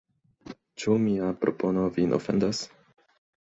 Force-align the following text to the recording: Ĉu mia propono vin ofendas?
Ĉu 0.83 0.95
mia 1.03 1.29
propono 1.45 1.85
vin 1.99 2.19
ofendas? 2.19 2.65